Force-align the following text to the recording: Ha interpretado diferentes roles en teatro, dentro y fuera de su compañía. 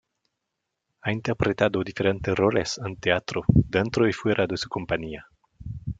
Ha 1.01 1.11
interpretado 1.11 1.83
diferentes 1.83 2.35
roles 2.35 2.79
en 2.83 2.95
teatro, 2.95 3.43
dentro 3.49 4.07
y 4.09 4.13
fuera 4.13 4.47
de 4.47 4.57
su 4.57 4.67
compañía. 4.67 5.27